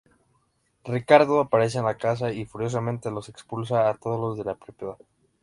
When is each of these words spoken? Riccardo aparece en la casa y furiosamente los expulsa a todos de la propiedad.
Riccardo 0.83 1.39
aparece 1.39 1.77
en 1.77 1.85
la 1.85 1.95
casa 1.95 2.31
y 2.33 2.47
furiosamente 2.47 3.11
los 3.11 3.29
expulsa 3.29 3.87
a 3.87 3.93
todos 3.93 4.35
de 4.35 4.43
la 4.45 4.55
propiedad. 4.55 4.97